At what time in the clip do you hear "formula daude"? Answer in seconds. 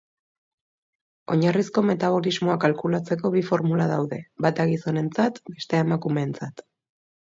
3.51-4.19